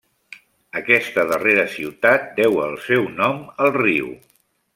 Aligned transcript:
Aquesta 0.79 1.25
darrera 1.31 1.65
ciutat 1.73 2.25
deu 2.41 2.59
el 2.69 2.75
seu 2.87 3.07
nom 3.21 3.45
al 3.67 3.73
riu. 3.79 4.11